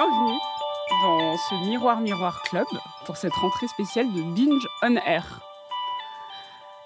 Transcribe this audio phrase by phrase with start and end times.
[0.00, 0.38] Bienvenue
[1.02, 2.64] dans ce Miroir Miroir Club
[3.04, 5.42] pour cette rentrée spéciale de Binge on Air.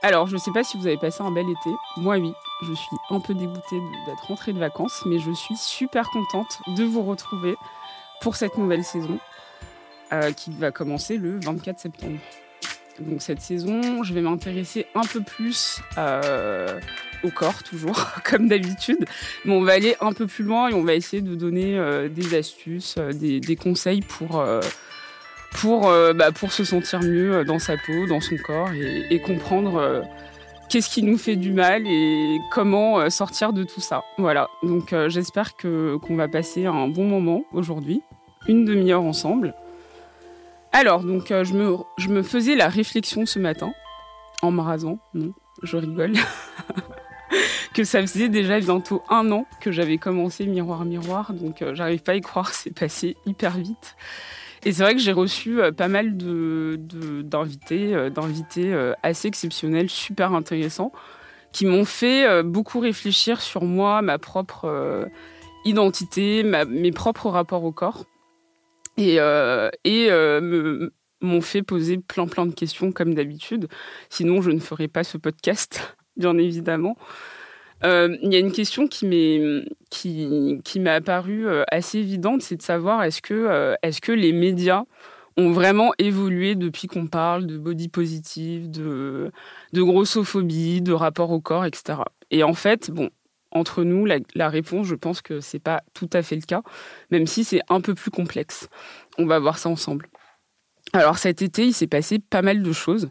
[0.02, 1.70] Alors, je ne sais pas si vous avez passé un bel été.
[1.96, 2.32] Moi, oui.
[2.62, 6.82] Je suis un peu dégoûtée d'être rentrée de vacances, mais je suis super contente de
[6.82, 7.56] vous retrouver
[8.20, 9.20] pour cette nouvelle saison
[10.12, 12.18] euh, qui va commencer le 24 septembre.
[13.00, 16.78] Donc, cette saison, je vais m'intéresser un peu plus euh,
[17.24, 19.04] au corps, toujours, comme d'habitude.
[19.44, 22.08] Mais on va aller un peu plus loin et on va essayer de donner euh,
[22.08, 24.60] des astuces, euh, des, conseils bah,
[26.32, 30.04] pour se sentir mieux dans sa peau, dans son corps et, comprendre
[30.68, 34.02] qu'est-ce qui nous fait du mal et comment sortir de tout ça.
[34.18, 38.02] Voilà, donc j'espère que qu'on va passer un bon moment aujourd'hui,
[38.48, 39.54] une demi-heure ensemble.
[40.76, 43.72] Alors, donc euh, je, me, faisais la réflexion ce matin,
[44.42, 46.14] en me rasant, non, je rigole,
[47.74, 52.02] que ça faisait déjà bientôt un an que j'avais commencé Miroir Miroir, donc euh, j'arrive
[52.02, 53.94] pas à y croire, c'est passé hyper vite.
[54.64, 60.34] Et c'est vrai que j'ai reçu euh, pas mal d'invités, euh, d'invités assez exceptionnels, super
[60.34, 60.90] intéressants,
[61.52, 65.08] qui m'ont fait beaucoup réfléchir sur moi, ma propre
[65.64, 68.06] identité, mes propres rapports au corps.
[68.96, 70.90] Et, euh, euh,
[71.20, 73.68] m'ont fait poser plein plein de questions comme d'habitude.
[74.10, 76.96] Sinon, je ne ferais pas ce podcast, bien évidemment.
[77.84, 82.56] Euh, Il y a une question qui m'est qui, qui m'est apparue assez évidente, c'est
[82.56, 84.84] de savoir est-ce que, est-ce que les médias
[85.36, 89.32] ont vraiment évolué depuis qu'on parle de body positive, de
[89.72, 91.98] grossophobie, de rapport au corps, etc.
[92.30, 93.10] Et en fait, bon,
[93.54, 96.62] entre nous, la, réponse, je pense que c'est pas tout à fait le cas,
[97.10, 98.68] même si c'est un peu plus complexe.
[99.16, 100.06] On va voir ça ensemble.
[100.92, 103.08] Alors cet été, il s'est passé pas mal de choses.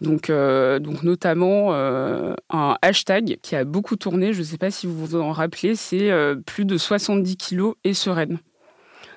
[0.00, 4.86] Donc, euh, notamment euh, un hashtag qui a beaucoup tourné, je ne sais pas si
[4.86, 8.38] vous vous en rappelez, c'est euh, plus de 70 kilos et sereine.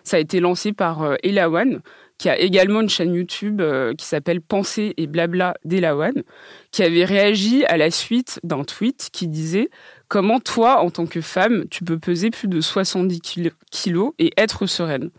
[0.03, 1.81] Ça a été lancé par Elawan,
[2.17, 3.61] qui a également une chaîne YouTube
[3.95, 6.23] qui s'appelle Pensée et blabla d'Elawan,
[6.71, 9.69] qui avait réagi à la suite d'un tweet qui disait
[10.11, 14.33] Comment toi, en tant que femme, tu peux peser plus de 70 kilo- kilos et
[14.35, 15.09] être sereine?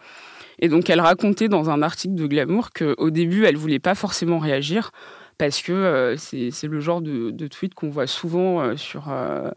[0.59, 4.39] Et donc elle racontait dans un article de Glamour qu'au début, elle voulait pas forcément
[4.39, 4.91] réagir
[5.39, 9.51] parce que euh, c'est le genre de, tweet qu'on voit souvent euh, sur, euh,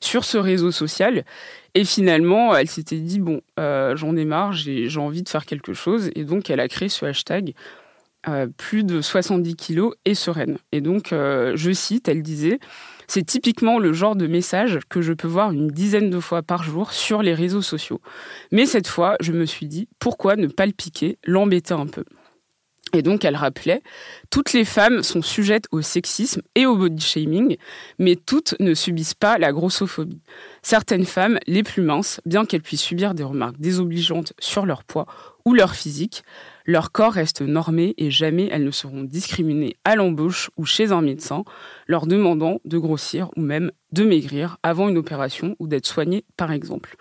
[0.00, 1.24] sur ce réseau social.
[1.72, 6.10] Et finalement, elle s'était dit, bon, j'en ai marre, j'ai envie de faire quelque chose.
[6.14, 7.54] Et donc, elle a créé ce hashtag,
[8.58, 10.58] plus de 70 kilos et sereine.
[10.70, 12.58] Et donc, je cite, elle disait,
[13.14, 16.62] c'est typiquement le genre de message que je peux voir une dizaine de fois par
[16.62, 18.00] jour sur les réseaux sociaux.
[18.52, 22.04] Mais cette fois, je me suis dit, pourquoi ne pas le piquer, l'embêter un peu?
[22.94, 23.82] Et donc, elle rappelait,
[24.30, 27.56] toutes les femmes sont sujettes au sexisme et au body shaming,
[27.98, 30.20] mais toutes ne subissent pas la grossophobie.
[30.62, 35.06] Certaines femmes, les plus minces, bien qu'elles puissent subir des remarques désobligeantes sur leur poids
[35.46, 36.22] ou leur physique,
[36.66, 41.00] leur corps reste normé et jamais elles ne seront discriminées à l'embauche ou chez un
[41.00, 41.44] médecin,
[41.86, 46.52] leur demandant de grossir ou même de maigrir avant une opération ou d'être soignées, par
[46.52, 46.96] exemple.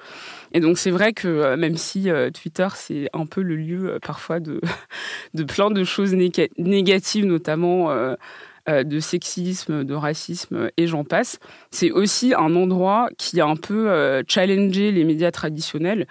[0.53, 3.91] Et donc c'est vrai que euh, même si euh, Twitter c'est un peu le lieu
[3.91, 4.59] euh, parfois de,
[5.33, 7.91] de plein de choses néga- négatives, notamment
[8.67, 11.39] de sexisme, de racisme et j'en passe,
[11.71, 16.07] c'est aussi un endroit qui a un peu challengé les médias traditionnels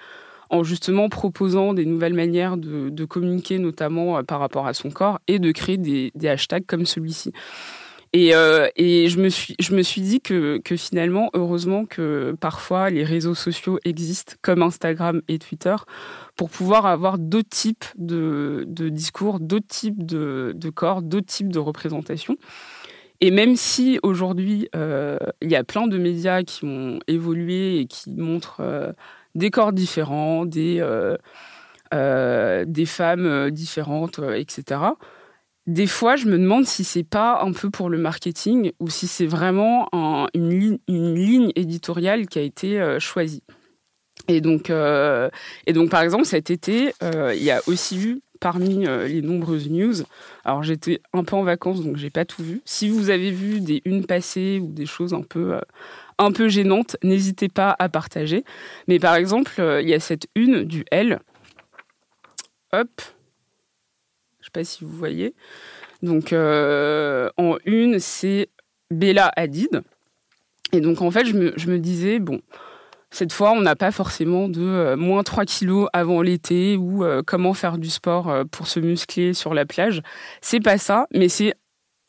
[0.51, 5.39] en justement proposant des nouvelles manières de, communiquer, notamment par rapport à son corps, et
[5.39, 7.33] de créer des hashtags comme celui-ci.
[8.13, 12.91] Et, euh, et je, me suis, je me suis dit que, finalement, heureusement que parfois
[12.91, 15.77] les réseaux sociaux existent, comme Instagram et Twitter,
[16.35, 21.53] pour pouvoir avoir d'autres types de, de discours, d'autres types de, de corps, d'autres types
[21.53, 22.37] de représentations.
[23.21, 27.87] Et même si aujourd'hui, euh, il y a plein de médias qui ont évolué et
[27.87, 28.93] qui montrent euh,
[29.37, 30.85] des corps différents, des,
[31.93, 34.81] des femmes différentes, etc.,
[35.71, 39.07] des fois, je me demande si c'est pas un peu pour le marketing ou si
[39.07, 43.45] c'est vraiment un- une, ligne, éditoriale qui a été euh, choisie.
[44.27, 45.31] Et donc, euh,
[45.69, 49.71] et donc, par exemple, cet été, euh, il y a aussi eu parmi les nombreuses
[49.71, 49.95] news.
[50.45, 52.63] Alors j'étais un peu en vacances, donc j'ai pas tout vu.
[52.65, 55.61] Si vous avez vu des unes passées ou des choses un peu
[56.19, 58.45] un peu gênantes, n'hésitez pas à partager.
[58.89, 59.53] Mais par exemple,
[59.83, 61.21] il y a cette une du L.
[62.73, 62.89] Hop,
[64.51, 65.35] sais pas si vous voyez.
[66.03, 68.49] Donc en une, c'est
[68.91, 69.83] Bella Hadid.
[70.73, 72.41] Et donc en fait, je me, je me disais bon
[73.11, 77.23] cette fois, on n'a pas forcément de euh, moins 3 kilos avant l'été ou euh,
[77.27, 80.01] comment faire du sport euh, pour se muscler sur la plage.
[80.41, 81.55] C'est pas ça, mais c'est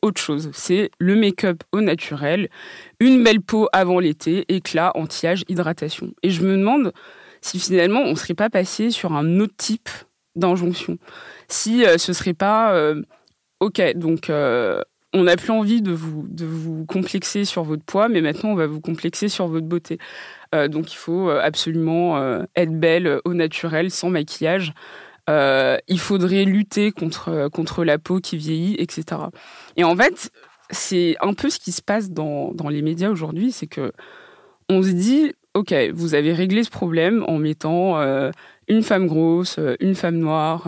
[0.03, 0.51] autre chose.
[0.53, 2.49] C'est le make-up au naturel,
[2.99, 6.13] une belle peau avant l'été, éclat, anti-âge, hydratation.
[6.21, 6.93] Et je me demande
[7.41, 9.89] si finalement on ne serait pas passé sur un autre type
[10.35, 10.97] d'injonction.
[11.47, 12.93] Si ce serait pas
[13.59, 14.29] ok, donc
[15.13, 18.55] on n'a plus envie de vous, de vous complexer sur votre poids, mais maintenant on
[18.55, 19.97] va vous complexer sur votre beauté.
[20.55, 24.73] Euh, donc il faut euh, absolument euh, être belle au naturel, sans maquillage.
[25.27, 29.03] il faudrait lutter contre, contre la peau qui vieillit, etc.
[29.77, 30.31] Et en fait,
[30.69, 33.91] c'est un peu ce qui se passe dans, dans les médias aujourd'hui, c'est que
[34.69, 38.01] on se dit, ok, vous avez réglé ce problème en mettant
[38.67, 40.67] une femme grosse, une femme noire,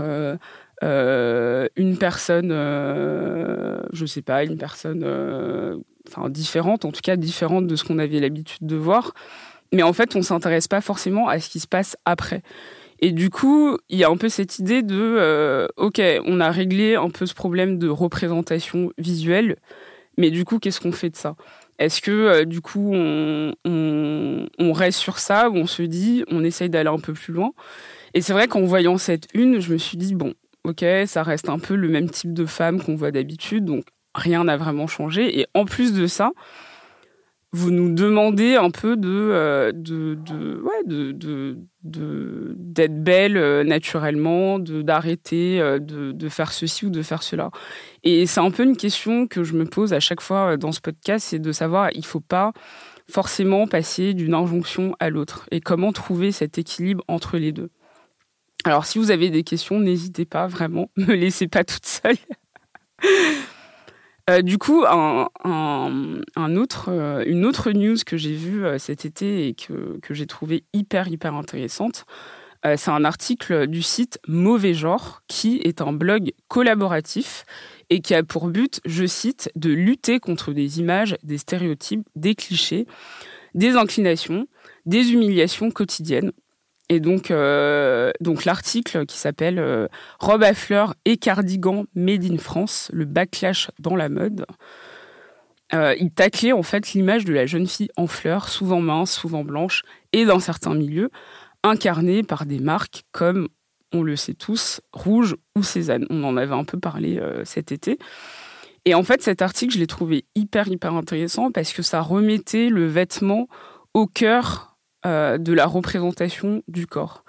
[0.82, 5.84] une personne, je sais pas, une personne,
[6.30, 9.14] différente, en tout cas différente de ce qu'on avait l'habitude de voir.
[9.72, 12.44] Mais en fait, on s'intéresse pas forcément à ce qui se passe après.
[13.00, 16.52] Et du coup, il y a un peu cette idée de, euh, ok, on a
[16.52, 19.58] réglé un peu ce problème de représentation visuelle,
[20.18, 21.36] mais du coup, qu'est-ce qu'on fait de ça?
[21.80, 26.44] Est-ce que euh, du coup, on, on, reste sur ça ou on se dit, on
[26.44, 27.52] essaye d'aller un peu plus loin?
[28.14, 30.34] Et c'est vrai qu'en voyant cette une, je me suis dit, bon,
[30.64, 33.86] ok, ça reste un peu le même type de femme qu'on voit d'habitude, donc
[34.16, 35.40] rien n'a vraiment changé.
[35.40, 36.32] Et en plus de ça,
[37.54, 39.72] vous nous demandez un peu de, euh,
[41.84, 47.52] d'être belle euh, naturellement, de, d'arrêter euh, de, de faire ceci ou de faire cela.
[48.04, 50.82] Et c'est un peu une question que je me pose à chaque fois dans ce
[50.82, 52.54] podcast, c'est de savoir, il faut pas
[53.08, 57.70] forcément passer d'une injonction à l'autre et comment trouver cet équilibre entre les deux?
[58.66, 62.18] Alors si vous avez des questions, n'hésitez pas vraiment, me laissez pas toute seule.
[64.30, 70.00] Euh, du coup, euh, une autre news que j'ai vue euh, cet été et que,
[70.12, 72.06] j'ai trouvé hyper, hyper intéressante,
[72.78, 77.44] c'est un article du site Mauvais Genre, qui est un blog collaboratif
[77.90, 82.36] et qui a pour but, je cite, de lutter contre des images, des stéréotypes, des
[82.36, 82.88] clichés,
[83.54, 84.48] des inclinations,
[84.86, 86.32] des humiliations quotidiennes
[86.90, 89.88] et donc, euh, donc l'article qui s'appelle euh,
[90.20, 94.46] Robe à fleurs et cardigan made in France, le backlash dans la mode.
[95.74, 99.44] Euh, il taclait en fait l'image de la jeune fille en fleurs, souvent mince, souvent
[99.44, 101.10] blanche, et dans certains milieux,
[101.64, 103.48] incarnée par des marques comme,
[103.94, 106.06] on le sait tous, Rouge ou Cézanne.
[106.10, 107.98] On en avait un peu parlé cet été.
[108.86, 112.70] Et en fait, cet article, je l'ai trouvé hyper, hyper intéressant parce que ça remettait
[112.70, 113.48] le vêtement
[113.94, 114.73] au cœur
[115.06, 117.24] euh, de la représentation du corps.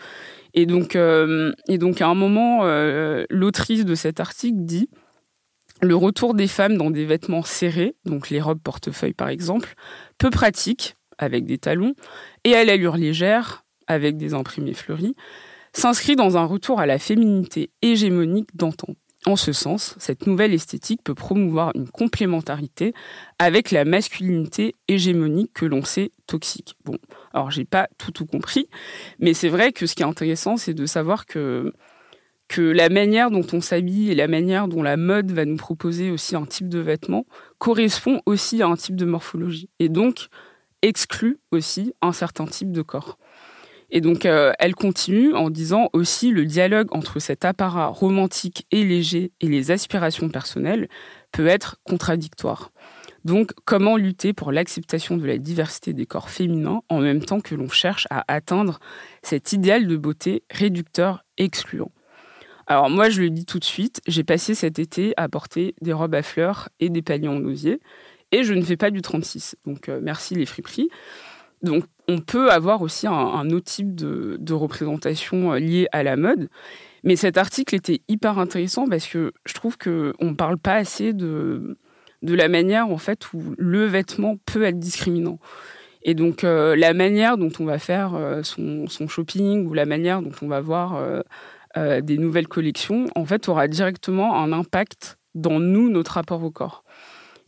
[0.55, 4.89] Et donc, euh, à un moment, euh, l'autrice de cet article dit
[5.83, 9.75] le retour des femmes dans des vêtements serrés, donc les robes portefeuille par exemple,
[10.19, 11.95] peu pratique, avec des talons,
[12.45, 15.15] et à l'allure légère, avec des imprimés fleuris,
[15.73, 18.95] s'inscrit dans un retour à la féminité hégémonique d'antan.
[19.27, 22.93] En ce sens, cette nouvelle esthétique peut promouvoir une complémentarité
[23.39, 26.77] avec la masculinité hégémonique que l'on sait toxique.
[26.85, 26.99] Bon,
[27.33, 28.69] alors j'ai pas tout tout compris,
[29.19, 31.73] mais c'est vrai que ce qui est intéressant, c'est de savoir que
[32.49, 36.11] que la manière dont on s'habille et la manière dont la mode va nous proposer
[36.11, 37.25] aussi un type de vêtement
[37.59, 40.29] correspond aussi à un type de morphologie et donc
[40.83, 43.19] exclut aussi un certain type de corps.
[43.97, 48.85] Et donc, euh, elle continue en disant aussi le dialogue entre cet apparat romantique et
[48.85, 50.89] léger et les aspirations personnelles
[51.31, 52.73] peut être contradictoire.
[53.25, 57.55] Donc, comment lutter pour l'acceptation de la diversité des corps féminins en même temps que
[57.55, 58.81] l'on cherche à atteindre
[59.23, 61.93] cet idéal de beauté réducteur excluant?
[62.67, 65.93] Alors, moi, je le dis tout de suite, j'ai passé cet été à porter des
[65.93, 67.81] robes à fleurs et des paniers en osier
[68.33, 69.55] et je ne fais pas du 36.
[69.65, 70.89] Donc, euh, merci les friperies.
[71.65, 76.49] Donc, on peut avoir aussi un, autre type de, représentation euh, liée à la mode.
[77.03, 81.13] Mais cet article était hyper intéressant parce que je trouve qu'on ne parle pas assez
[81.13, 81.77] de,
[82.23, 85.39] la manière en fait où le vêtement peut être discriminant.
[86.03, 90.23] Et donc euh, la manière dont on va faire euh, son, shopping ou la manière
[90.23, 90.99] dont on va voir
[91.77, 96.84] des nouvelles collections, en fait, aura directement un impact dans nous, notre rapport au corps.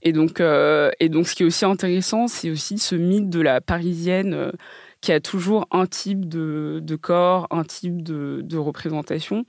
[0.03, 3.41] Et donc, euh, et donc, ce qui est aussi intéressant, c'est aussi ce mythe de
[3.41, 4.53] la parisienne euh,
[5.01, 9.45] qui a toujours un type de, corps, un type de, représentation.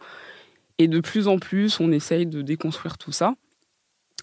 [0.77, 3.33] Et de plus en plus, on essaye de déconstruire tout ça.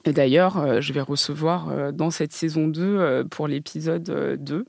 [0.05, 4.05] Et d'ailleurs, je vais recevoir dans cette saison 2 pour l'épisode
[4.39, 4.67] 2,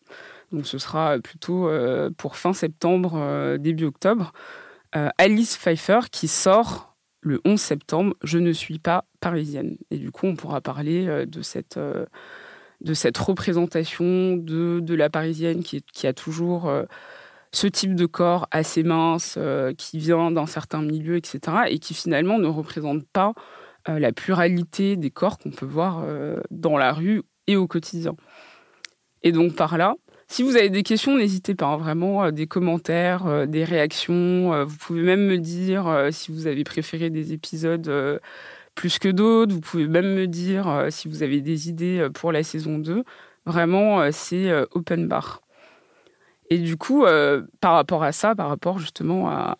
[0.53, 1.69] donc ce sera plutôt
[2.17, 4.31] pour fin septembre, début octobre,
[4.93, 6.94] Alice Pfeiffer qui sort
[7.25, 9.77] le 11 septembre, Je ne suis pas parisienne.
[9.89, 12.05] Et du coup, on pourra parler euh, de cette, euh,
[12.81, 16.83] de cette représentation de, de la parisienne qui, qui a toujours euh,
[17.51, 19.39] ce type de corps assez mince,
[19.77, 21.39] qui vient d'un certain milieu, etc.
[21.69, 23.33] Et qui finalement ne représente pas
[23.87, 26.03] la pluralité des corps qu'on peut voir
[26.51, 28.17] dans la rue et au quotidien.
[29.23, 29.95] Et donc par là,
[30.35, 34.53] si vous avez des questions, n'hésitez pas, hein, vraiment, euh, des commentaires, euh, des réactions.
[34.53, 38.19] Euh, vous pouvez même me dire si vous avez préféré des épisodes
[38.75, 39.53] plus que d'autres.
[39.53, 43.05] Vous pouvez même me dire si vous avez des idées pour la saison 2.
[43.45, 45.41] Vraiment, c'est open bar.
[46.49, 47.05] Et du coup,
[47.61, 49.55] par rapport à ça, par rapport justement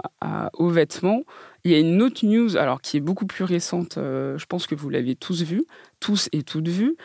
[0.53, 1.21] aux vêtements,
[1.63, 4.75] il y a une autre news, alors qui est beaucoup plus récente, je pense que
[4.75, 5.65] vous l'avez tous vu,
[6.01, 6.97] tous et toutes vu,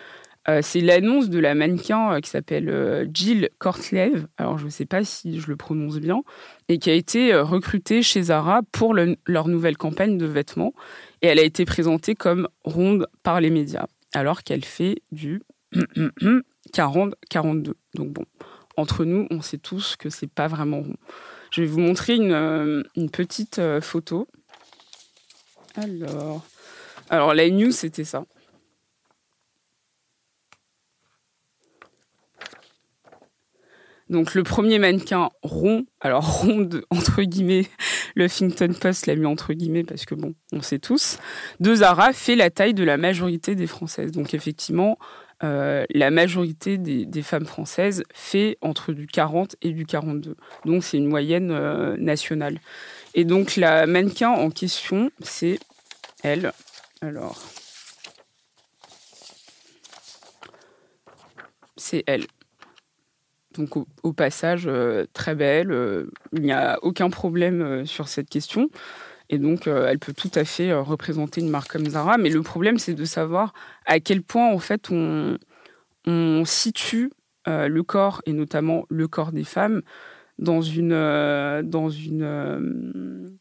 [0.48, 4.70] euh, c'est l'annonce de la mannequin euh, qui s'appelle euh, Jill Kortlev, alors je ne
[4.70, 6.22] sais pas si je le prononce bien,
[6.68, 10.72] et qui a été recrutée chez Zara pour leur nouvelle campagne de vêtements.
[11.20, 15.42] Et elle a été présentée comme ronde par les médias, alors qu'elle fait du
[16.72, 17.72] 40-42.
[17.94, 18.24] Donc bon,
[18.76, 20.96] entre nous, on sait tous que c'est pas vraiment rond.
[21.50, 24.26] Je vais vous montrer une, petite photo.
[25.74, 26.46] Alors,
[27.10, 28.24] alors la news, c'était ça.
[34.10, 37.66] Donc le premier mannequin rond, alors rond entre guillemets,
[38.16, 41.18] le Huffington Post l'a mis entre guillemets parce que bon, on sait tous,
[41.60, 44.10] de Zara fait la taille de la majorité des Françaises.
[44.10, 44.98] Donc effectivement,
[45.44, 50.36] euh, la majorité des, femmes françaises fait entre du 40 et du 42.
[50.64, 52.58] Donc c'est une moyenne euh, nationale.
[53.14, 55.60] Et donc la mannequin en question, c'est
[56.24, 56.52] elle.
[57.00, 57.40] Alors,
[61.76, 62.26] c'est elle.
[63.56, 68.28] Donc au, passage, euh, très belle, euh, il n'y a aucun problème euh, sur cette
[68.28, 68.68] question.
[69.28, 72.18] Et donc, elle peut tout à fait représenter une marque comme Zara.
[72.18, 73.52] Mais le problème, c'est de savoir
[73.86, 75.38] à quel point, en fait, on,
[76.04, 77.12] on situe
[77.46, 79.82] le corps, et notamment le corps des femmes,
[80.40, 83.38] dans une, dans une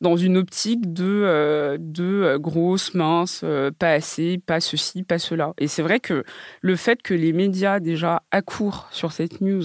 [0.00, 5.18] dans une optique de, euh, de euh, grosse, mince, euh, pas assez, pas ceci, pas
[5.18, 5.54] cela.
[5.58, 6.24] Et c'est vrai que
[6.60, 9.64] le fait que les médias déjà accourent sur cette news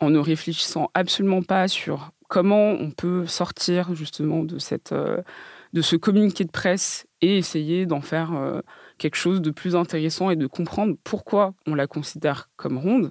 [0.00, 5.96] en ne réfléchissant absolument pas sur comment on peut sortir justement de, cette, de ce
[5.96, 8.62] communiqué de presse et essayer d'en faire
[8.98, 13.10] quelque chose de plus intéressant et de comprendre pourquoi on la considère comme ronde,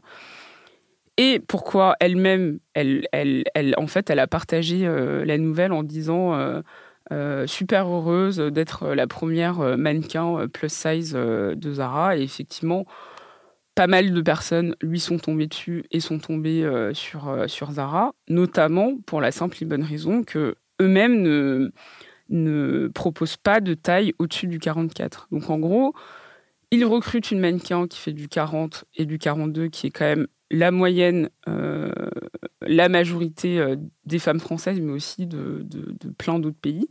[1.22, 6.34] et pourquoi elle-même, elle, elle, en fait, elle a partagé euh, la nouvelle en disant
[6.34, 6.62] euh,
[7.12, 12.16] euh, super heureuse d'être la première mannequin plus size de Zara.
[12.16, 12.86] Et effectivement,
[13.76, 18.94] pas mal de personnes lui sont tombées dessus et sont tombées sur, sur Zara, notamment
[19.06, 21.74] pour la simple et bonne raison que eux-mêmes ne,
[22.30, 25.28] ne proposent pas de taille au-dessus du 44.
[25.34, 25.94] Donc en gros,
[26.72, 30.28] ils recrutent une mannequin qui fait du 40 et du 42, qui est quand même
[30.52, 31.92] la moyenne, euh,
[32.62, 33.76] la majorité euh,
[34.06, 35.66] des femmes françaises, mais aussi de,
[36.18, 36.88] plein d'autres pays.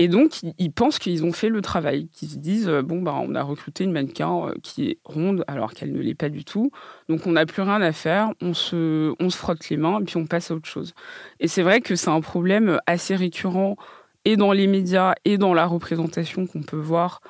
[0.00, 3.18] Et donc, ils pensent qu'ils ont fait le travail, qu'ils se disent euh, bon, bah,
[3.20, 6.70] on a recruté une mannequin qui est ronde alors qu'elle ne l'est pas du tout.
[7.08, 10.04] Donc, on n'a plus rien à faire, on se, on se frotte les mains et
[10.04, 10.94] puis on passe à autre chose.
[11.40, 13.76] Et c'est vrai que c'est un problème assez récurrent
[14.24, 17.20] et dans les médias et dans la représentation qu'on peut voir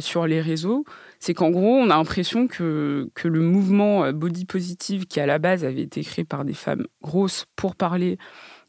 [0.00, 0.84] sur les réseaux
[1.20, 5.26] c'est qu'en gros, on a l'impression que, que le mouvement euh, body positive, qui à
[5.26, 8.16] la base avait été créé par des femmes grosses pour parler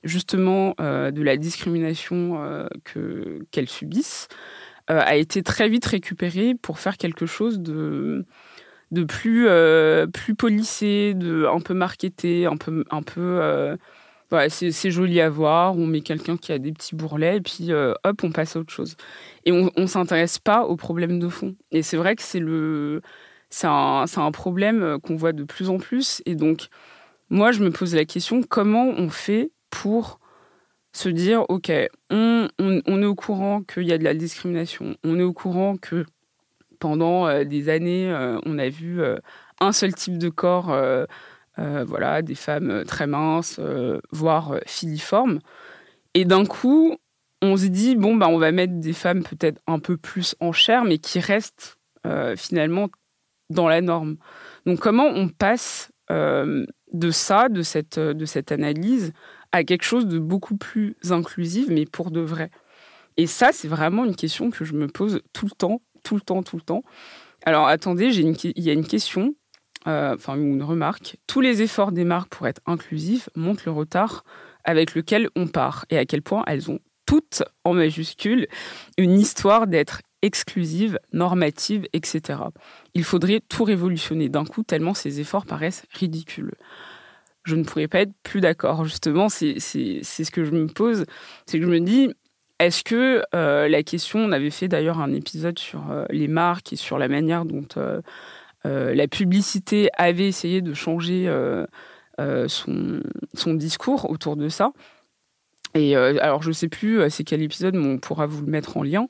[0.04, 4.28] justement euh, de la discrimination euh, que, qu'elles subissent,
[4.88, 8.26] a été très vite récupéré pour faire quelque chose de,
[8.90, 9.48] de plus,
[10.12, 13.78] plus polissé, de, un peu marketé, un peu, un peu
[14.50, 17.94] c'est joli à voir, on met quelqu'un qui a des petits bourrelets, et puis euh,
[18.04, 18.96] hop, on passe à autre chose.
[19.46, 21.56] Et on ne s'intéresse pas aux problèmes de fond.
[21.72, 23.02] Et c'est vrai que c'est le
[23.50, 26.22] c'est un, un, problème euh, qu'on voit de plus en plus.
[26.26, 26.68] Et donc,
[27.30, 30.20] moi, je me pose la question, comment on fait pour
[30.94, 31.72] se dire, OK,
[32.10, 35.76] on, on, est au courant qu'il y a de la discrimination, on est au courant
[35.76, 36.06] que
[36.80, 38.14] pendant euh, des années,
[38.46, 39.02] on a vu
[39.60, 40.74] un seul type de corps
[41.86, 45.40] voilà, des femmes euh, très minces, euh, voire filiformes.
[46.14, 46.96] Et d'un coup,
[47.42, 50.52] on se dit bon bah on va mettre des femmes peut-être un peu plus en
[50.52, 51.78] chair, mais qui restent
[52.36, 52.90] finalement
[53.52, 54.18] dans la norme.
[54.66, 59.14] Donc comment on passe de ça, de cette, de cette analyse,
[59.52, 62.50] à quelque chose de beaucoup plus inclusif, mais pour de vrai?
[63.18, 66.22] Et ça, c'est vraiment une question que je me pose tout le temps, tout le
[66.22, 66.84] temps, tout le temps.
[67.46, 69.36] Alors attendez, il y a une question,
[69.88, 71.18] euh, enfin une remarque.
[71.28, 74.24] Tous les efforts des marques pour être inclusifs montrent le retard
[74.64, 78.48] avec lequel on part et à quel point elles ont toutes, en majuscule,
[78.98, 82.40] une histoire d'être exclusives, normatives, etc.
[82.94, 86.54] Il faudrait tout révolutionner d'un coup tellement ces efforts paraissent ridicules.
[87.44, 88.86] Je ne pourrais pas être plus d'accord.
[88.86, 91.06] Justement, c'est ce que je me pose.
[91.48, 92.14] C'est que je me dis,
[92.60, 96.74] est-ce que euh, la question, on avait fait d'ailleurs un épisode sur euh, les marques
[96.74, 98.02] et sur la manière dont euh,
[98.64, 101.32] la publicité avait essayé de changer
[102.48, 103.02] son,
[103.34, 104.72] son, discours autour de ça.
[105.74, 108.78] Et alors, je ne sais plus c'est quel épisode, mais on pourra vous le mettre
[108.78, 109.08] en lien.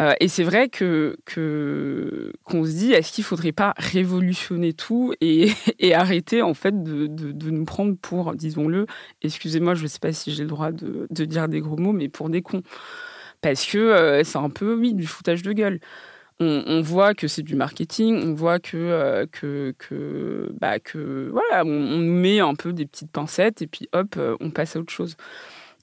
[0.00, 1.18] Euh, et c'est vrai que
[2.44, 5.50] qu'on se dit, est-ce qu'il faudrait pas révolutionner tout et,
[5.94, 8.86] arrêter en fait de, nous prendre pour, disons-le,
[9.22, 12.08] excusez-moi, je ne sais pas si j'ai le droit de, dire des gros mots, mais
[12.08, 12.62] pour des cons,
[13.40, 15.80] parce que euh, c'est un peu oui du foutage de gueule.
[16.40, 20.76] On, voit que c'est du marketing, on voit que euh, que que bah
[21.32, 24.80] voilà, on, nous met un peu des petites pincettes et puis hop, on passe à
[24.80, 25.16] autre chose.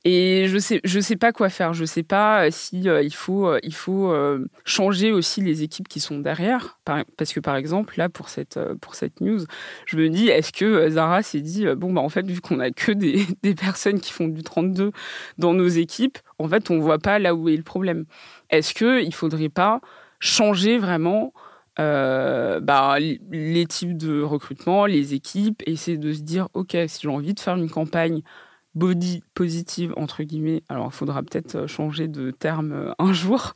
[0.07, 1.73] Et je sais, je sais pas quoi faire.
[1.73, 4.13] Je sais pas euh, si euh, il faut, euh, il faut
[4.63, 6.79] changer aussi les équipes qui sont derrière.
[7.17, 9.39] parce que par exemple, là pour cette, pour cette news,
[9.87, 12.69] je me dis, est-ce que Zara s'est dit, bon bah en fait vu qu'on a
[12.69, 14.91] que des, des, personnes qui font du 32
[15.39, 18.05] dans nos équipes, en fait on voit pas là où est le problème.
[18.51, 19.81] Est-ce que il faudrait pas
[20.25, 21.33] changer vraiment
[21.77, 27.33] bah, les types de recrutement, les équipes, essayer de se dire, ok, si j'ai envie
[27.33, 28.21] de faire une campagne
[28.75, 33.53] body positive, entre guillemets, alors il faudra peut-être euh, changer de terme euh, un jour,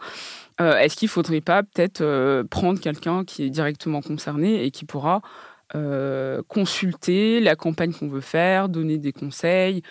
[0.61, 4.85] euh, est-ce qu'il ne faudrait pas peut-être prendre quelqu'un qui est directement concerné et qui
[4.85, 5.21] pourra
[6.47, 9.83] consulter la campagne qu'on veut faire, donner des conseils,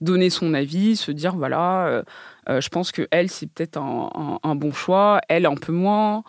[0.00, 2.04] donner son avis, se dire voilà,
[2.48, 6.24] je pense que elle c'est peut-être un, bon choix, elle un peu moins.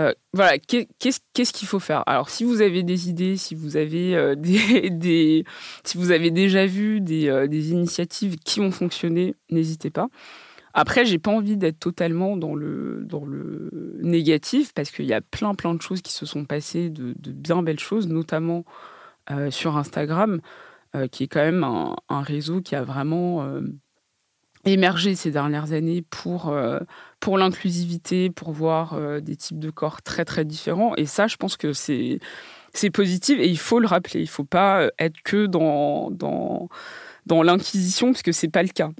[0.00, 2.02] Euh, voilà, qu'est-ce qu'il faut faire?
[2.06, 5.44] Alors, si vous avez des idées, si vous avez euh, des,
[5.84, 10.08] si vous avez déjà vu euh, des, initiatives qui ont fonctionné, n'hésitez pas.
[10.72, 15.20] Après, j'ai pas envie d'être totalement dans le dans le négatif parce qu'il y a
[15.20, 18.64] plein plein de choses qui se sont passées, de, bien belles choses, notamment
[19.50, 20.40] sur Instagram,
[21.12, 23.60] qui est quand même un, réseau qui a vraiment
[24.64, 26.80] émergé ces dernières années pour, euh,
[27.18, 30.94] pour l'inclusivité, pour voir euh, des types de corps très très différents.
[30.96, 32.18] Et ça, je pense que c'est,
[32.74, 34.20] c'est positif et il faut le rappeler.
[34.20, 36.68] Il ne faut pas euh, être que dans, dans,
[37.26, 38.90] dans l'inquisition, parce que ce n'est pas le cas.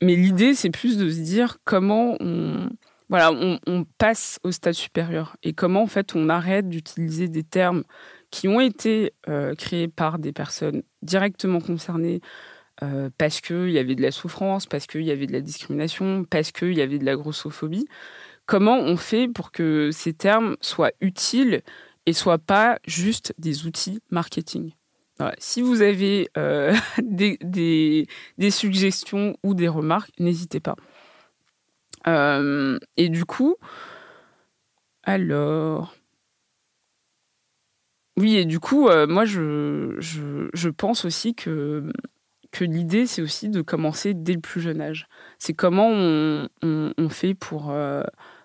[0.00, 2.70] Mais l'idée, c'est plus de se dire comment on,
[3.08, 7.82] voilà, on, passe au stade supérieur et comment en fait on arrête d'utiliser des termes
[8.30, 9.14] qui ont été
[9.56, 12.20] créés par des personnes directement concernées,
[12.82, 16.24] euh, parce qu'il y avait de la souffrance, parce qu'il y avait de la discrimination,
[16.24, 17.88] parce qu'il y avait de la grossophobie.
[18.46, 21.62] Comment on fait pour que ces termes soient utiles
[22.06, 24.72] et soient pas juste des outils marketing?
[25.38, 30.76] Si vous avez euh, des, des, suggestions ou des remarques, n'hésitez pas.
[32.06, 33.56] Euh, et du coup,
[35.02, 35.96] alors,
[38.18, 41.90] oui, et du coup, moi, je, je, pense aussi que
[42.50, 45.06] que l'idée, c'est aussi de commencer dès le plus jeune âge.
[45.38, 48.02] C'est comment on, fait pour, euh,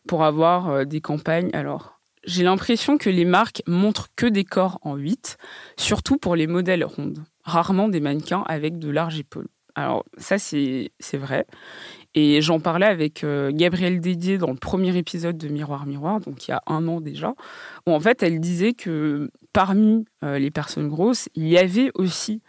[0.07, 1.49] pour avoir euh, des campagnes.
[1.53, 5.37] Alors, j'ai l'impression que les marques montrent que des corps en 8,
[5.77, 7.23] surtout pour les modèles rondes.
[7.43, 9.47] Rarement des mannequins avec de larges épaules.
[9.75, 11.45] Alors, ça, c'est vrai.
[12.13, 16.47] Et j'en parlais avec euh, Gabrielle Dédier dans le premier épisode de Miroir Miroir, donc
[16.47, 17.33] il y a un an déjà,
[17.87, 22.41] où en fait, elle disait que parmi les personnes grosses, il y avait aussi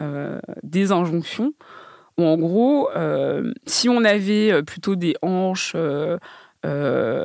[0.00, 1.52] euh, des injonctions
[2.16, 5.76] où en gros, euh, si on avait euh, plutôt des hanches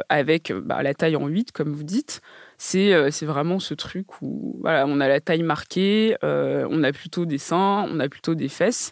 [0.10, 2.21] avec bah, la taille en 8, comme vous dites,
[2.58, 7.38] c'est vraiment ce truc où voilà, on a la taille marquée, on a plutôt des
[7.38, 8.91] seins, on a plutôt des fesses.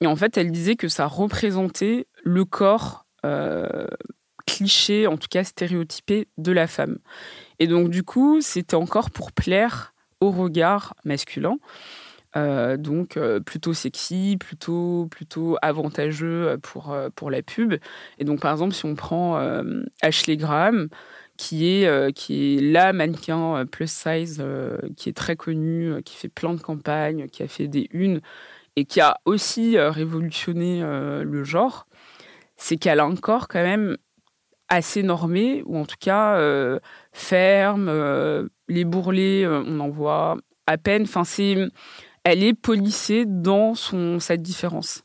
[0.00, 3.06] Et en fait, elle disait que ça représentait le corps
[4.48, 6.98] cliché, en tout cas stéréotypé, de la femme.
[7.58, 11.58] Et donc, du coup, c'était encore pour plaire au regard masculin.
[12.36, 17.74] Euh, donc euh, plutôt sexy, plutôt plutôt avantageux pour euh, pour la pub.
[18.18, 19.40] Et donc par exemple si on prend
[20.02, 20.88] Ashley Graham
[21.36, 24.44] qui est qui est la mannequin plus size
[24.96, 28.20] qui est très connue, qui fait plein de campagnes, qui a fait des unes
[28.76, 31.86] et qui a aussi révolutionné le genre,
[32.56, 33.96] c'est qu'elle a un corps quand même
[34.68, 36.38] assez normé ou en tout cas
[37.12, 41.02] ferme, les bourrelets on en voit à peine.
[41.02, 41.56] Enfin c'est
[42.24, 45.02] elle est polissée dans son, sa différence.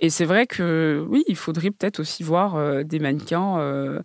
[0.00, 4.02] Et c'est vrai que oui, il faudrait peut-être aussi voir des mannequins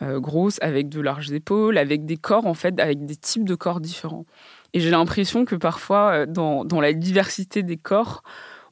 [0.00, 3.80] grosses avec de larges épaules, avec des corps en fait, avec des types de corps
[3.80, 4.26] différents.
[4.74, 8.24] Et j'ai l'impression que parfois, dans, dans, la diversité des corps,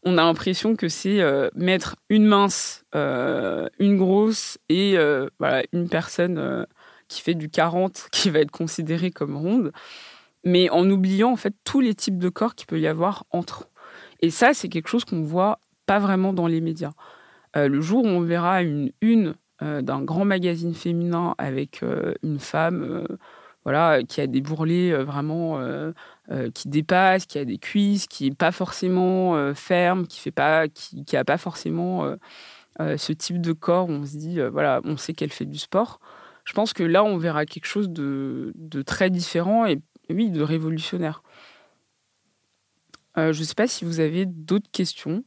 [0.04, 1.20] on a l'impression que c'est
[1.54, 4.96] mettre une mince, une grosse et
[5.38, 6.66] voilà, une personne
[7.08, 9.72] qui fait du 40 qui va être considérée comme ronde
[10.44, 13.68] mais en oubliant en fait tous les types de corps qu'il peut y avoir entre.
[14.20, 16.92] Et ça, c'est quelque chose qu'on voit pas vraiment dans les médias.
[17.56, 22.14] Euh, le jour où on verra une une euh, d'un grand magazine féminin avec euh,
[22.22, 23.06] une femme,
[23.64, 25.60] voilà, qui a des bourrelets vraiment
[26.54, 31.16] qui dépassent, qui a des cuisses, qui est pas forcément ferme, qui fait pas, qui,
[31.16, 32.16] a pas forcément
[32.78, 36.00] ce type de corps où on se dit, voilà, on sait qu'elle fait du sport.
[36.44, 39.80] Je pense que là, on verra quelque chose de, de très différent et
[40.10, 41.22] oui, de révolutionnaire.
[43.18, 45.24] Euh, je ne sais pas si vous avez d'autres questions.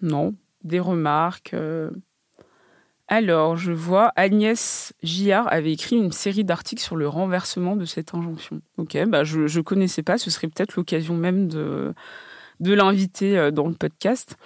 [0.00, 0.34] Non.
[0.62, 1.54] Des remarques.
[3.10, 3.14] Euh.
[3.14, 8.14] Alors, je vois Agnès Gillard avait écrit une série d'articles sur le renversement de cette
[8.14, 8.60] injonction.
[8.76, 10.18] Ok, bah je ne connaissais pas.
[10.18, 11.94] Ce serait peut-être l'occasion même de,
[12.60, 14.36] l'inviter euh, dans le podcast.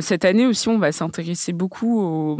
[0.00, 2.38] cette année aussi, on va s'intéresser beaucoup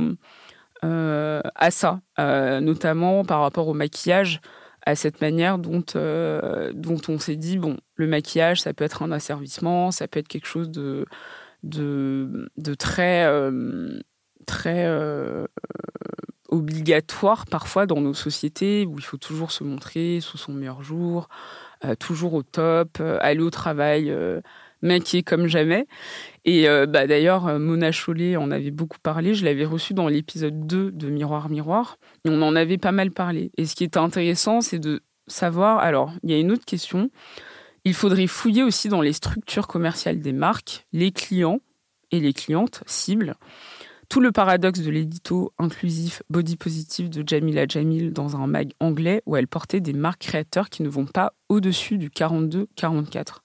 [0.83, 4.41] à ça, notamment par rapport au maquillage
[4.87, 6.73] à cette manière dont, euh,
[7.09, 10.47] on s'est dit, bon, le maquillage, ça peut être un asservissement, ça peut être quelque
[10.47, 11.07] chose de,
[12.79, 13.99] très, euh,
[14.45, 15.47] très euh,
[16.49, 21.29] obligatoire parfois dans nos sociétés, où il faut toujours se montrer sous son meilleur jour,
[21.99, 24.11] toujours au top, aller au travail
[24.85, 25.87] maquillé comme jamais.
[26.45, 29.35] Et euh, bah, d'ailleurs, euh, Mona Chollet en avait beaucoup parlé.
[29.35, 31.99] Je l'avais reçu dans l'épisode 2 de Miroir Miroir.
[32.25, 33.51] Et on en avait pas mal parlé.
[33.57, 35.79] Et ce qui est intéressant, c'est de savoir.
[35.79, 37.11] Alors, il y a une autre question.
[37.85, 41.61] Il faudrait fouiller aussi dans les structures commerciales des marques, les clients
[42.13, 43.35] et les clientes cibles.
[44.15, 49.25] Tout le paradoxe de l'édito inclusif body positive de Jamila Jamil dans un mag anglais
[49.27, 53.39] où elle portait des marques créateurs qui ne vont pas au-dessus du 42-44.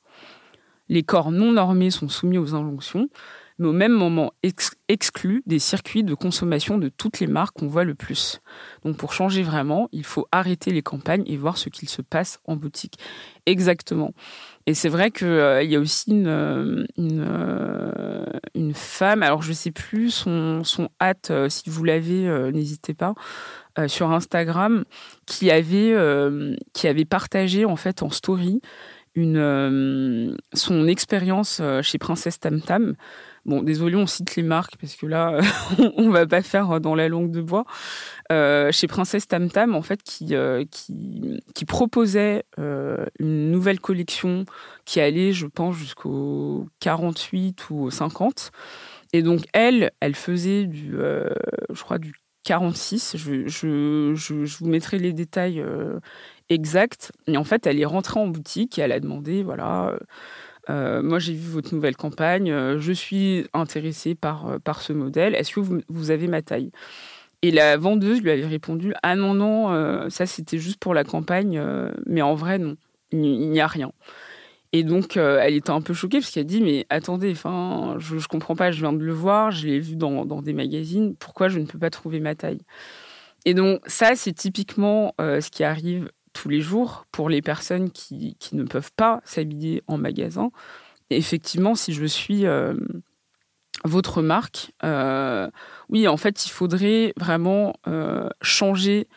[0.87, 3.09] Les corps non normés sont soumis aux injonctions,
[3.57, 4.31] mais au même moment
[4.87, 8.39] exclus des circuits de consommation de toutes les marques qu'on voit le plus.
[8.83, 12.39] Donc pour changer vraiment, il faut arrêter les campagnes et voir ce qu'il se passe
[12.45, 12.99] en boutique.
[13.47, 14.13] Exactement.
[14.69, 19.49] Et c'est vrai qu'il euh, y a aussi une, euh, euh, une, femme, alors je
[19.49, 23.15] ne sais plus son, son hâte, si vous l'avez, n'hésitez pas,
[23.87, 24.85] sur Instagram,
[25.25, 25.95] qui avait,
[26.73, 28.61] qui avait partagé en fait en story
[29.15, 32.93] une, son expérience chez Princesse Tam Tam.
[33.45, 35.39] Bon, désolé, on cite les marques parce que là,
[35.97, 37.65] on va pas faire dans la langue de bois.
[38.31, 40.33] Euh, chez Princesse Tam Tam, en fait, qui,
[40.71, 44.45] qui, qui, proposait une nouvelle collection
[44.85, 48.51] qui allait, je pense, jusqu'au 48 ou au 50.
[49.13, 53.17] Et donc, elle, elle faisait du, je crois, du 46.
[53.17, 55.63] Je, je, je, vous mettrai les détails
[56.49, 57.11] exact.
[57.27, 59.97] Et en fait, elle est rentrée en boutique et elle a demandé, voilà,
[60.69, 64.93] euh, euh, moi j'ai vu votre nouvelle campagne, euh, je suis intéressée par, par ce
[64.93, 66.71] modèle, est-ce que vous, vous, avez ma taille?
[67.41, 71.63] Et la vendeuse lui avait répondu, ah non, non, ça c'était juste pour la campagne,
[72.05, 72.75] mais en vrai, non,
[73.11, 73.93] il n'y a rien.
[74.73, 78.21] Et donc, elle était un peu choquée parce qu'elle dit Mais attendez, enfin, je ne
[78.23, 81.47] comprends pas, je viens de le voir, je l'ai vu dans, dans, des magazines, pourquoi
[81.47, 82.59] je ne peux pas trouver ma taille?
[83.45, 88.35] Et donc, ça, c'est typiquement ce qui arrive tous les jours pour les personnes qui,
[88.39, 90.51] qui ne peuvent pas s'habiller en magasin.
[91.09, 92.73] effectivement, si je suis euh,
[93.83, 95.49] votre marque, euh,
[95.89, 99.07] oui, en fait, il faudrait vraiment euh, changer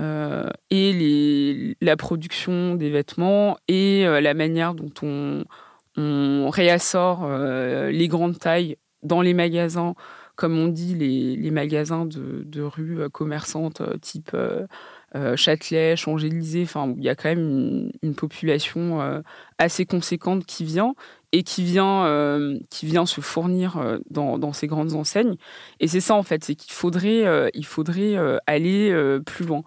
[0.00, 5.44] et les, la production des vêtements et la manière dont on,
[5.96, 9.96] on réassort les grandes tailles dans les magasins,
[10.36, 14.36] comme on dit, les, les magasins de, de rue commerçantes type
[15.36, 19.20] Châtelet, Champs-Élysées, enfin, il y a quand même une, population euh,
[19.58, 20.94] assez conséquente qui vient
[21.32, 25.36] et qui vient, euh, qui vient se fournir dans, ces grandes enseignes.
[25.80, 28.16] Et c'est ça, en fait, c'est qu'il faudrait, il faudrait
[28.46, 29.62] aller plus loin.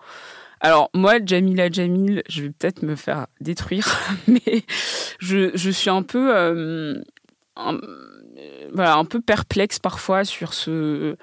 [0.60, 3.88] Alors, moi, Jamila Jamil, je vais peut-être me faire détruire,
[4.28, 4.64] mais
[5.20, 7.02] je, suis un peu,
[8.74, 11.18] voilà, un peu perplexe parfois sur ce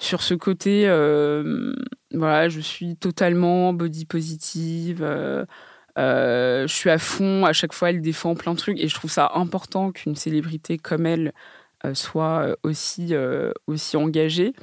[0.00, 1.74] sur ce côté, euh,
[2.12, 5.02] voilà, je suis totalement body positive.
[5.02, 5.44] Euh,
[5.98, 7.44] euh, je suis à fond.
[7.44, 10.78] À chaque fois, elle défend plein de trucs et je trouve ça important qu'une célébrité
[10.78, 11.32] comme elle
[11.94, 13.14] soit aussi
[13.66, 14.54] aussi engagée.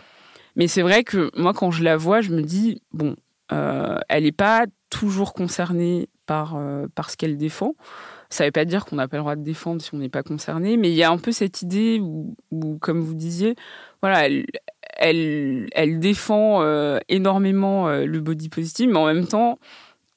[0.55, 3.15] Mais c'est vrai que moi, quand je la vois, je me dis bon,
[3.49, 6.59] elle n'est pas toujours concernée par
[6.95, 7.75] par ce qu'elle défend.
[8.29, 10.09] Ça ne veut pas dire qu'on n'a pas le droit de défendre si on n'est
[10.09, 12.35] pas concerné, mais il y a un peu cette idée où,
[12.81, 13.55] comme vous disiez,
[14.01, 14.27] voilà,
[14.97, 19.59] elle, défend euh, énormément euh, le body positive, mais en même temps,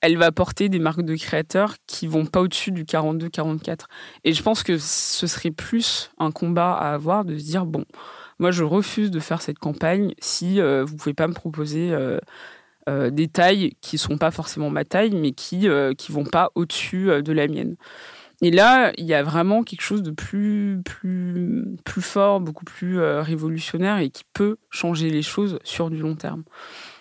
[0.01, 3.85] elle va porter des marques de créateurs qui vont pas au-dessus du 42-44.
[4.25, 7.85] Et je pense que ce serait plus un combat à avoir de se dire bon,
[8.39, 12.19] moi je refuse de faire cette campagne si euh, vous pouvez pas me proposer euh,
[13.11, 17.11] des tailles qui sont pas forcément ma taille, mais qui euh, qui vont pas au-dessus
[17.11, 17.77] euh, de la mienne.
[18.43, 22.99] Et là, il y a vraiment quelque chose de plus plus plus fort, beaucoup plus
[22.99, 26.45] révolutionnaire et qui peut changer les choses sur du long terme.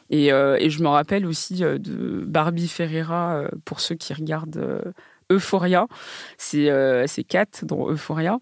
[0.10, 4.94] Et, et je me rappelle aussi de Barbie Ferreira pour ceux qui regardent
[5.32, 5.88] Euphoria.
[6.38, 6.70] C'est
[7.08, 8.40] c'est Kat dans Euphoria.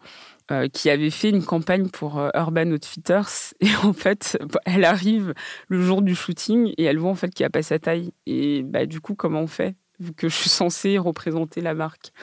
[0.49, 3.53] Euh, qui avait fait une campagne pour euh, Urban Outfitters.
[3.59, 5.33] Et en fait elle arrive
[5.67, 8.13] le jour du shooting et elle voit en fait qu'il n'y a pas sa taille.
[8.27, 12.13] Et bah du coup comment on fait vu que je suis censée représenter la marque?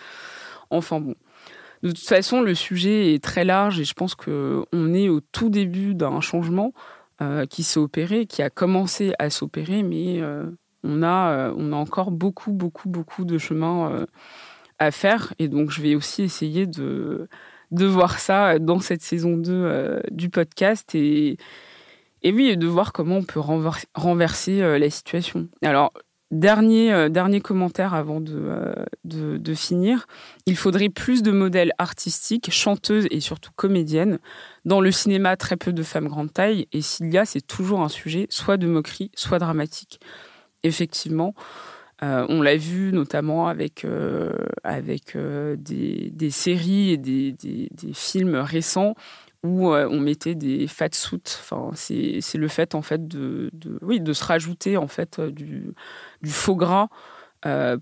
[0.70, 1.14] Enfin bon.
[1.82, 5.20] De toute façon le sujet est très large et je pense que on est au
[5.20, 6.72] tout début d'un changement
[7.20, 10.22] euh, qui s'est opéré qui a commencé à s'opérer mais
[10.82, 14.06] on a on a encore beaucoup beaucoup beaucoup de chemin
[14.78, 15.34] à faire.
[15.38, 17.28] Et donc je vais aussi essayer de
[17.70, 21.37] de voir ça dans cette saison 2 euh, du podcast et,
[22.22, 23.40] et oui, de voir comment on peut
[23.94, 25.48] renverser euh, la situation.
[25.62, 25.92] Alors,
[26.31, 28.74] dernier, euh, dernier commentaire avant de,
[29.05, 30.07] de, finir.
[30.46, 34.18] Il faudrait plus de modèles artistiques, chanteuses et surtout comédiennes.
[34.64, 36.66] Dans le cinéma, très peu de femmes grande taille.
[36.72, 40.00] Et s'il y a, c'est toujours un sujet soit de moquerie, soit dramatique.
[40.62, 41.35] Effectivement.
[42.04, 47.34] Euh, on l'a vu notamment avec, euh, avec euh, des, séries et des,
[47.94, 48.94] films récents
[49.42, 51.20] où on mettait des fat suits.
[51.74, 53.50] C'est, le fait en fait de,
[53.82, 55.74] oui, de se rajouter en fait du,
[56.24, 56.88] faux gras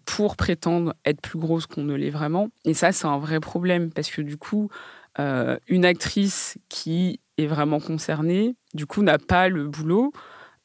[0.05, 2.49] pour prétendre être plus grosse qu'on ne l'est vraiment.
[2.65, 4.71] Et ça, c'est un vrai problème parce que du coup,
[5.19, 10.13] une actrice qui est vraiment concernée, du coup, n'a pas le boulot.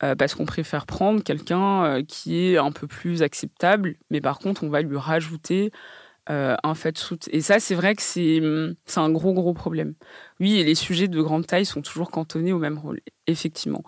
[0.04, 4.38] Euh, parce qu'on préfère prendre quelqu'un euh, qui est un peu plus acceptable, mais par
[4.38, 5.72] contre, on va lui rajouter
[6.30, 7.18] euh, un fat suit.
[7.32, 8.40] Et ça, c'est vrai que c'est
[8.96, 9.96] un gros, gros problème.
[10.40, 13.84] Oui, et les sujets de grande taille sont toujours cantonnés au même rôle, effectivement.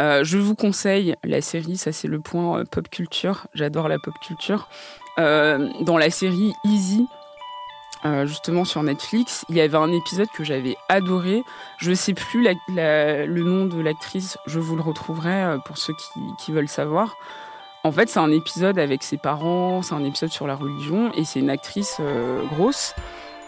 [0.00, 4.70] je vous conseille la série, ça c'est le point pop culture, j'adore la pop culture.
[5.18, 7.06] dans la série Easy,
[8.06, 9.46] euh, justement sur Netflix.
[9.48, 11.42] Il y avait un épisode que j'avais adoré.
[11.78, 15.94] Je ne sais plus le nom de l'actrice, je vous le retrouverai euh, pour ceux
[16.38, 17.16] qui, veulent savoir.
[17.82, 21.24] En fait, c'est un épisode avec ses parents, c'est un épisode sur la religion, et
[21.24, 22.94] c'est une actrice euh, grosse.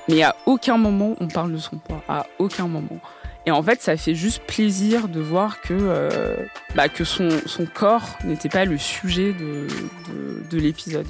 [0.09, 3.01] Mais à aucun moment on parle de son poids, à aucun moment.
[3.45, 7.29] Et en fait, ça fait juste plaisir de voir que, bah, que son,
[7.75, 11.07] corps n'était pas le sujet de l'épisode.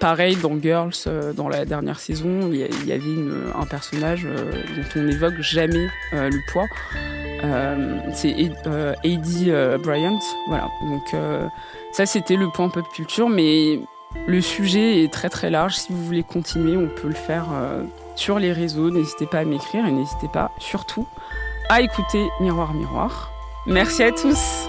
[0.00, 3.02] Pareil dans Girls, euh, dans la dernière saison, il y, avait
[3.58, 6.66] un personnage euh, dont on n'évoque jamais euh, le poids.
[8.14, 8.34] c'est
[9.04, 9.50] Heidi
[9.82, 10.18] Bryant.
[10.48, 10.68] Voilà.
[10.82, 11.20] Donc
[11.92, 13.80] ça, c'était le point pop culture, mais
[14.26, 15.74] le sujet est très très large.
[15.74, 17.46] Si vous voulez continuer, on peut le faire
[18.14, 18.90] sur les réseaux.
[18.90, 21.06] N'hésitez pas à m'écrire et n'hésitez pas surtout
[21.68, 23.30] à écouter Miroir Miroir.
[23.66, 24.68] Merci à tous.